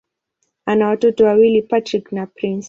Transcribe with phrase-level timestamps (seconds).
[0.65, 2.59] Ana watoto wawili: Patrick na Prince.